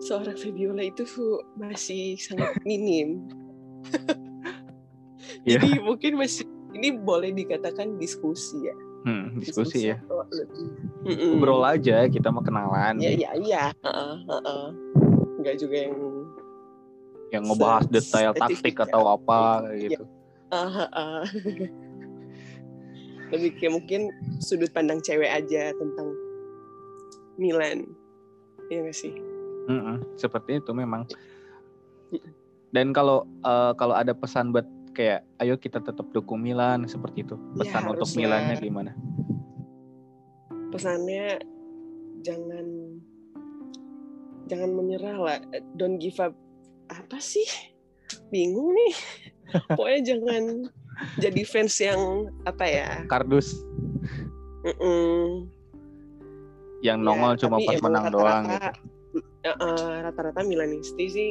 [0.00, 1.04] seorang Fabiola itu
[1.54, 3.26] masih sangat minim.
[5.44, 5.60] Iya.
[5.60, 8.76] Jadi mungkin masih ini boleh dikatakan diskusi ya.
[9.04, 10.00] Hmm, diskusi ya.
[10.00, 10.68] atau lebih.
[11.04, 11.36] Mm-mm.
[11.36, 12.96] Ngobrol aja, kita mau kenalan.
[12.96, 13.64] Ya iya iya.
[13.84, 14.66] Heeh, heeh.
[15.44, 15.96] Nggak juga yang
[17.28, 18.84] yang ngebahas detail taktik ya.
[18.88, 20.00] atau apa Iya.
[20.00, 20.04] gitu.
[23.34, 24.00] lebih kayak mungkin
[24.38, 26.08] sudut pandang cewek aja tentang
[27.36, 27.84] Milan.
[28.70, 29.12] Iya nggak sih?
[29.64, 31.08] Mm-mm, seperti itu memang.
[32.74, 37.34] Dan kalau eh, kalau ada pesan buat kayak ayo kita tetap dukung Milan seperti itu.
[37.58, 38.20] Ya, Pesan untuk haruslah.
[38.22, 38.92] Milannya gimana?
[40.70, 41.42] Pesannya
[42.22, 42.66] jangan
[44.46, 45.38] jangan menyerah lah.
[45.74, 46.34] Don't give up.
[46.90, 47.46] Apa sih?
[48.30, 48.94] Bingung nih.
[49.76, 50.42] Pokoknya jangan
[51.18, 52.88] jadi fans yang apa ya?
[53.10, 53.54] Kardus
[54.64, 55.44] Mm-mm.
[56.80, 58.93] yang Ya, nongol cuma tapi pas menang doang gitu.
[59.44, 61.30] Rata-rata- eh, rata-rata Milanisti sih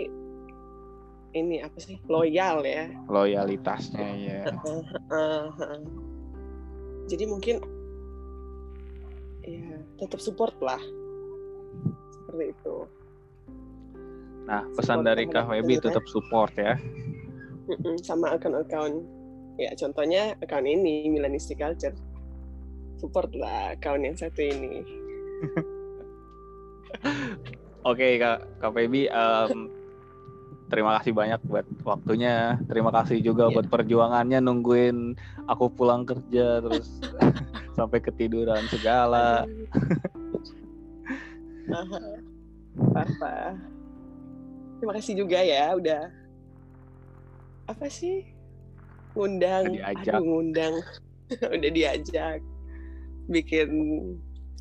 [1.33, 4.41] ini apa sih loyal ya Loyalitasnya ya.
[4.45, 5.81] Eh, eh, eh.
[7.09, 7.57] jadi mungkin
[9.41, 10.79] ya tetap support lah
[12.13, 12.77] seperti itu
[14.43, 15.83] Nah, pesan Support dari Kak Webi Milan.
[15.87, 16.75] tetap support ya.
[18.03, 19.01] Sama akun-akun
[19.55, 21.93] ya contohnya akun ini Milanisti Culture
[22.97, 24.83] support lah akun yang satu ini
[27.83, 29.67] Oke Kak Kak Webi em,
[30.67, 32.55] terima kasih banyak buat waktunya.
[32.65, 33.53] Terima kasih juga Iya.
[33.59, 35.13] buat perjuangannya nungguin
[35.45, 37.03] aku pulang kerja terus
[37.77, 39.43] sampai ketiduran segala.
[42.93, 43.55] apa
[44.77, 46.11] terima kasih juga ya udah
[47.65, 48.27] apa sih
[49.15, 50.11] ngundang diajak.
[50.11, 50.73] aduh ngundang
[51.55, 52.43] udah diajak
[53.31, 53.69] bikin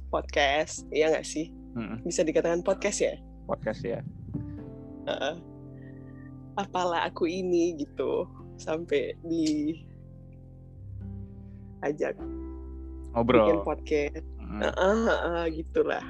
[0.08, 2.04] podcast iya nggak sih Mm-mm.
[2.04, 3.14] bisa dikatakan podcast ya.
[3.48, 4.00] podcast ya.
[5.08, 5.34] Heeh.
[6.52, 8.28] apalah aku ini gitu
[8.60, 9.72] sampai di
[11.80, 13.64] ajak bikin Ngobrol.
[13.64, 14.24] podcast.
[14.38, 14.60] Mm.
[14.62, 16.04] Heeh, heeh, gitulah.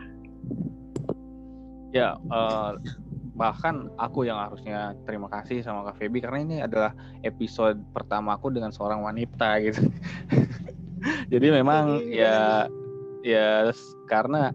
[1.95, 2.71] Ya, eh,
[3.33, 8.51] bahkan aku yang harusnya terima kasih sama Kak Feby karena ini adalah episode pertama aku
[8.51, 9.83] dengan seorang wanita gitu.
[11.33, 12.67] Jadi memang ya
[13.23, 14.55] ya s- karena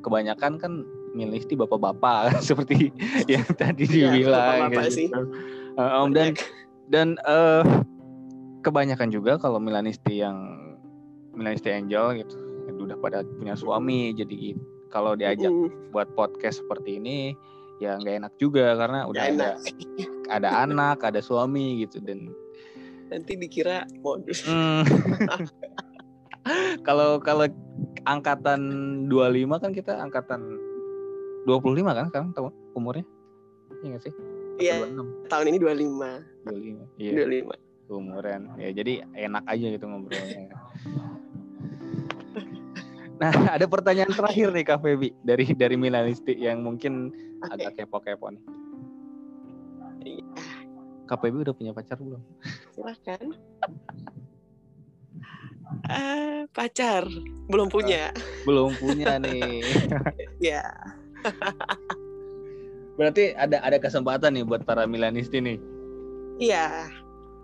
[0.00, 0.72] kebanyakan kan
[1.12, 2.90] milenisti bapak-bapak seperti
[3.32, 5.06] yang tadi Iya, dibilang bapak-bapak kayak sih.
[5.08, 5.20] gitu.
[5.74, 6.32] Eh, om, dan
[6.88, 7.64] dan eh,
[8.60, 10.36] kebanyakan juga kalau milenisti yang
[11.32, 12.34] milenisti angel gitu
[12.78, 14.54] udah pada punya suami jadi
[14.88, 17.34] kalau diajak Mm, buat podcast seperti ini
[17.78, 19.54] ya nggak enak juga karena udah ada enak.
[20.36, 22.30] ada anak ada suami gitu dan
[23.08, 24.44] Nanti dikira modus.
[24.44, 24.84] hmm,
[26.86, 27.46] kalau kalau
[28.04, 28.60] angkatan
[29.06, 30.40] 25 kan kita angkatan
[31.44, 33.04] 25 kan sekarang tahun umurnya
[33.78, 34.12] Iya nggak sih?
[34.58, 36.44] Iya, 26 tahun ini 25.
[36.44, 37.10] 25 iya
[37.86, 37.88] 25.
[37.88, 40.44] umuran ya jadi enak aja gitu ngobrolnya
[43.22, 47.08] nah ada pertanyaan terakhir nih Kak Feby dari dari Milanisti yang mungkin
[47.44, 48.42] agak kepo-kepo nih
[49.98, 50.24] Iya.
[51.04, 52.20] Kak Feby udah punya pacar belum?
[52.70, 53.18] Silahkan.
[55.88, 57.04] Ah, pacar
[57.48, 58.12] belum punya.
[58.44, 59.64] Belum punya nih.
[60.38, 60.62] Ya,
[62.94, 65.58] Berarti ada ada kesempatan nih buat para Milanisti nih.
[66.38, 66.86] iya.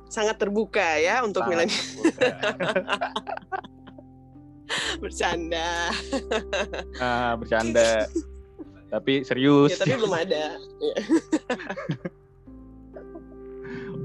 [0.07, 1.75] Sangat terbuka ya untuk terbuka.
[5.03, 5.91] bercanda.
[7.03, 8.07] Ah, bercanda.
[8.95, 9.75] Tapi serius.
[9.75, 10.55] Ya, tapi belum ada.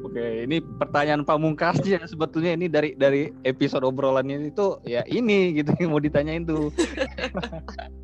[0.09, 5.93] Oke, ini pertanyaan pamungkasnya sebetulnya ini dari dari episode obrolannya itu ya ini gitu yang
[5.93, 6.73] mau ditanyain tuh.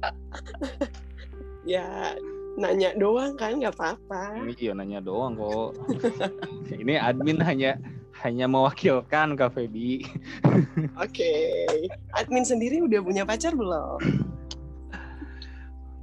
[1.73, 2.13] ya,
[2.61, 4.37] nanya doang kan nggak apa-apa.
[4.53, 5.81] Iya nanya doang kok.
[6.85, 7.81] ini admin hanya
[8.21, 10.05] hanya mewakilkan Kak Feby.
[11.01, 11.65] Oke.
[12.13, 13.97] Admin sendiri udah punya pacar belum?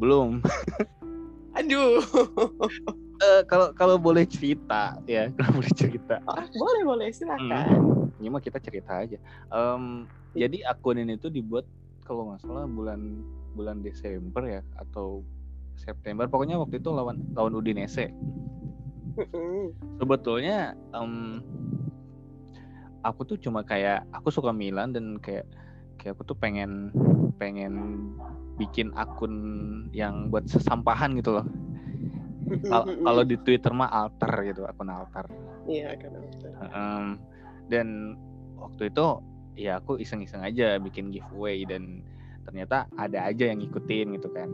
[0.02, 0.42] Belum.
[1.54, 2.02] Aduh.
[3.20, 6.18] Eh, kalau kalau boleh cerita ya, kalau boleh cerita.
[6.24, 8.10] Oh, boleh boleh silakan.
[8.16, 9.18] Ini mah kita cerita aja.
[9.52, 11.68] Em, jadi akun ini tuh dibuat
[12.02, 13.20] kalau nggak salah bulan
[13.52, 15.20] bulan Desember ya atau
[15.76, 16.26] September.
[16.30, 18.10] Pokoknya waktu itu lawan lawan Udinese.
[20.00, 21.42] Sebetulnya em,
[23.04, 25.44] aku tuh cuma kayak aku suka Milan dan kayak
[26.00, 26.90] kayak aku tuh pengen
[27.36, 27.74] pengen
[28.56, 29.34] bikin akun
[29.90, 31.46] yang buat sesampahan gitu loh.
[33.06, 35.26] Kalau di Twitter mah alter gitu, akun alter.
[35.66, 36.10] Iya kan.
[36.18, 36.50] betul.
[36.72, 37.06] Em,
[37.70, 38.18] dan
[38.58, 39.06] waktu itu
[39.58, 42.00] ya aku iseng-iseng aja bikin giveaway dan
[42.46, 44.48] ternyata ada aja yang ngikutin gitu kan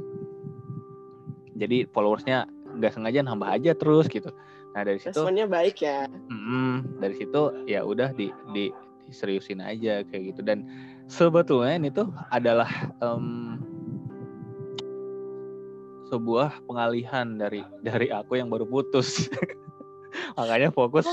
[1.59, 2.47] jadi followersnya
[2.79, 4.31] nggak sengaja nambah aja terus gitu
[4.77, 6.07] nah dari situ Responnya baik ya.
[6.29, 8.71] mm, dari situ ya udah di, di
[9.09, 10.69] diseriusin aja kayak gitu dan
[11.09, 12.69] sebetulnya ini tuh adalah
[13.01, 13.57] em,
[16.09, 19.29] sebuah pengalihan dari dari aku yang baru putus.
[20.39, 21.07] Makanya fokus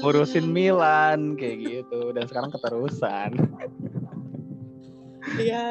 [0.00, 2.10] ngurusin Milan kayak gitu.
[2.16, 3.30] Dan sekarang keterusan.
[5.36, 5.68] Iya.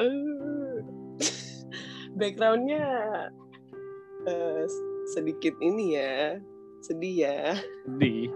[0.00, 0.76] Eh,
[2.16, 2.86] backgroundnya
[4.26, 4.64] eh,
[5.12, 6.40] sedikit ini ya,
[6.80, 7.38] sedih ya.
[8.00, 8.32] di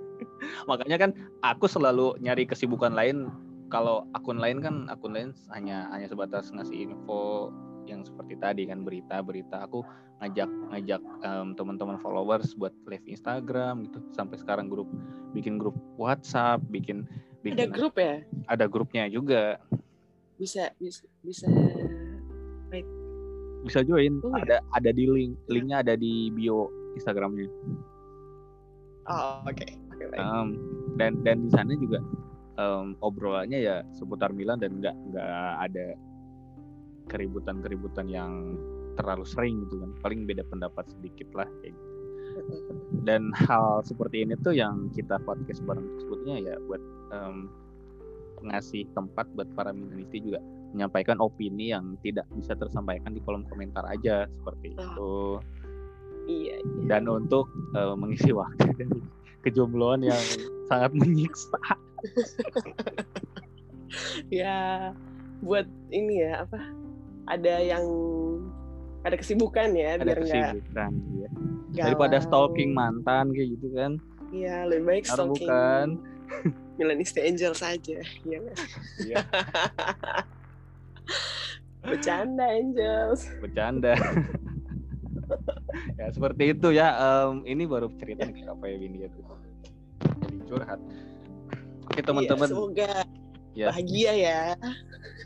[0.70, 1.10] makanya kan
[1.44, 3.28] aku selalu nyari kesibukan lain.
[3.68, 7.52] Kalau akun lain kan akun lain hanya hanya sebatas ngasih info
[7.88, 9.80] yang seperti tadi kan berita-berita aku
[10.20, 14.86] ngajak ngajak em, teman-teman followers buat live Instagram gitu sampai sekarang grup
[15.32, 17.08] bikin grup WhatsApp bikin
[17.40, 18.20] bikin Ada grup ya?
[18.46, 19.56] ada grupnya juga
[20.36, 21.46] Bisa bisa bisa.
[23.58, 24.42] bisa join Oh, ya?
[24.46, 27.50] ada ada di link linknya ada di bio Instagramnya
[29.08, 30.20] Oh oke oke baik.
[30.20, 30.48] Em,
[30.94, 31.98] dan dan di sana juga
[32.54, 35.28] em, obrolannya ya seputar Milan dan nggak nggak
[35.64, 35.86] ada
[37.08, 38.56] keributan-keributan yang
[38.98, 41.86] terlalu sering gitu kan paling beda pendapat sedikit lah kayak gitu.
[43.06, 46.82] dan hal seperti ini tuh yang kita podcast bareng sebetulnya ya buat
[47.14, 47.50] em,
[48.42, 50.38] ngasih tempat buat para Milanisti juga
[50.74, 55.40] menyampaikan opini yang tidak bisa tersampaikan di kolom komentar aja seperti itu
[56.28, 56.84] Iya iya.
[56.92, 59.00] dan untuk eh, mengisi waktu dari
[59.48, 60.20] kejombloan yang
[60.68, 61.56] sangat menyiksa
[64.28, 64.92] Ya
[65.40, 66.60] buat ini ya apa?
[67.28, 67.84] Ada yang
[69.06, 70.92] ada kesibukan ya ada biar kesibukan
[71.70, 71.86] ya.
[71.86, 73.96] daripada stalking mantan kayak gitu kan
[74.34, 75.86] Iya lebih baik Benar stalking bukan
[76.78, 77.98] Milanisti Angel saja.
[78.22, 78.58] Iya nggak?
[79.02, 79.16] Iya.
[81.88, 83.26] Bercanda Angels.
[83.42, 83.98] Bercanda.
[85.98, 86.94] ya seperti itu ya.
[86.94, 89.20] Um, ini baru cerita nih apa ya Windy itu.
[90.22, 90.80] Jadi curhat.
[91.90, 92.46] Oke teman-teman.
[92.46, 92.92] Iya, semoga
[93.58, 94.40] ya, bahagia ya.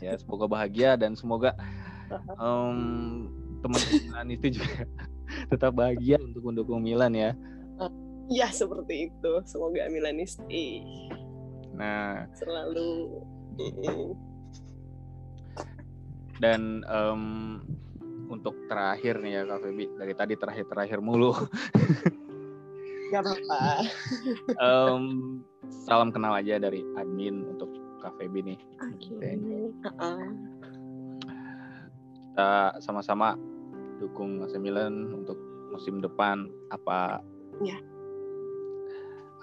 [0.01, 1.53] Ya semoga bahagia dan semoga
[2.39, 2.79] um,
[3.63, 4.87] teman-teman itu juga
[5.51, 7.31] tetap bahagia untuk mendukung Milan ya.
[8.31, 9.31] Ya seperti itu.
[9.43, 10.83] Semoga Milanisti.
[11.75, 12.23] Nah.
[12.37, 13.19] Selalu.
[16.39, 17.23] Dan um,
[18.31, 21.35] untuk terakhir nih ya Kak Febi dari tadi terakhir terakhir mulu.
[23.13, 23.85] Gak apa-apa.
[24.57, 25.03] um,
[25.85, 27.69] salam kenal aja dari admin untuk
[28.01, 28.59] Kak Febi nih.
[28.97, 29.37] Okay.
[29.85, 30.33] Uh-uh.
[32.33, 33.37] Kita sama-sama
[34.01, 35.37] dukung AC Milan untuk
[35.69, 37.21] musim depan apa
[37.61, 37.77] ya.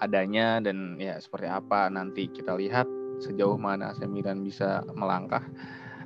[0.03, 2.83] adanya dan ya seperti apa nanti kita lihat
[3.23, 5.39] sejauh mana AC Milan bisa melangkah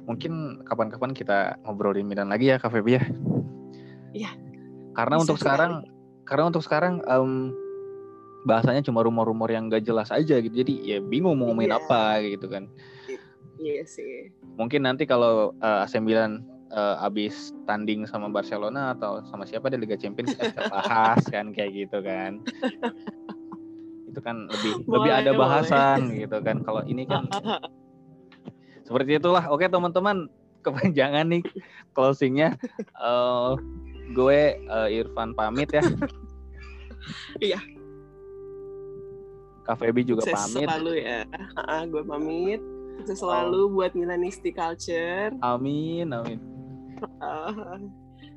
[0.05, 3.03] mungkin kapan-kapan kita ngobrolin Milan lagi ya Kak Febi ya.
[4.13, 4.31] Iya.
[4.93, 5.89] Karena untuk sekarang
[6.21, 7.49] karena untuk sekarang um,
[8.45, 10.53] bahasanya cuma rumor-rumor yang gak jelas aja gitu.
[10.53, 11.81] Jadi ya bingung mau ngomongin yeah.
[11.81, 12.69] apa gitu kan.
[13.57, 14.29] Iya sih.
[14.55, 19.77] Mungkin nanti kalau uh, AC Milan uh, abis tanding sama Barcelona atau sama siapa di
[19.77, 22.41] Liga Champions kita bahas kan kayak gitu kan.
[24.09, 26.19] itu kan lebih boleh, lebih ada bahasan boleh.
[26.25, 26.57] gitu kan.
[26.63, 27.27] Kalau ini kan
[28.87, 29.43] seperti itulah.
[29.51, 30.31] Oke teman-teman
[30.63, 31.43] kepanjangan nih
[31.91, 32.55] closingnya.
[32.95, 33.59] Uh,
[34.15, 35.83] gue uh, Irfan pamit ya.
[37.37, 37.61] Iya.
[39.61, 40.65] Kak Febi juga Sukses pamit.
[40.65, 41.21] selalu ya.
[41.53, 42.61] Uh, gue pamit.
[42.97, 43.71] Sukses selalu oh.
[43.77, 45.37] buat Milanisti Culture.
[45.45, 46.54] Amin amin
[47.21, 47.77] uh,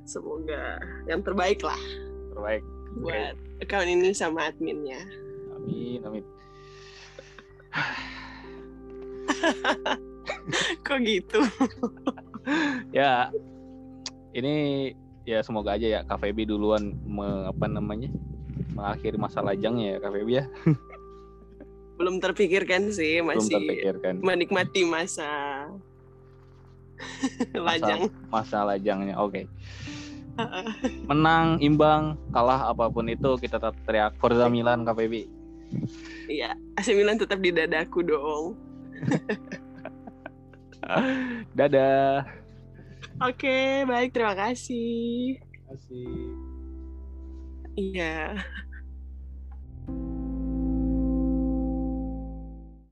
[0.08, 1.78] semoga yang terbaik lah
[2.34, 2.64] terbaik
[2.98, 3.64] buat okay.
[3.64, 4.98] account ini sama adminnya
[5.54, 6.24] amin amin
[10.86, 11.40] Kok gitu?
[12.96, 13.28] ya,
[14.32, 14.88] ini
[15.28, 18.08] ya semoga aja ya Febi duluan me, apa namanya
[18.72, 20.44] mengakhiri masa lajangnya ya Febi ya.
[21.98, 24.14] Belum terpikirkan sih, masih Belum terpikirkan.
[24.22, 25.66] menikmati masa
[27.54, 28.10] lajang.
[28.30, 29.32] Masa, masa lajangnya, oke.
[29.32, 29.44] Okay.
[31.10, 35.26] Menang, imbang, kalah apa pun itu kita tetap teriak Forza Milan Kak Febi.
[36.30, 38.54] Iya, AC Milan tetap di dadaku dong.
[41.58, 42.22] Dadah.
[43.18, 44.14] Oke, baik.
[44.14, 45.42] Terima kasih.
[45.42, 46.06] Terima kasih.
[47.74, 48.38] Iya.